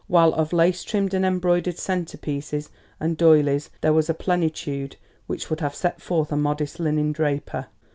While 0.07 0.33
of 0.33 0.51
lace 0.51 0.83
trimmed 0.83 1.13
and 1.13 1.23
embroidered 1.23 1.77
centre 1.77 2.17
pieces 2.17 2.71
and 2.99 3.15
doylies 3.17 3.69
there 3.81 3.93
was 3.93 4.09
a 4.09 4.15
plenitude 4.15 4.95
which 5.27 5.51
would 5.51 5.59
have 5.59 5.75
set 5.75 6.01
forth 6.01 6.31
a 6.31 6.35
modest 6.37 6.79
linen 6.79 7.11
draper. 7.11 7.67